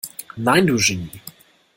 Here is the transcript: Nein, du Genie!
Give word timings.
Nein, 0.35 0.65
du 0.65 0.77
Genie! 0.79 1.21